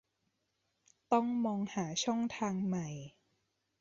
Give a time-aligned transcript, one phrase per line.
[1.11, 2.87] ต้องมองหาช่องทางใหม่